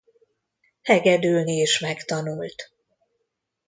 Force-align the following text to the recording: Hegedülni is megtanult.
Hegedülni 0.81 1.59
is 1.61 1.79
megtanult. 1.79 2.71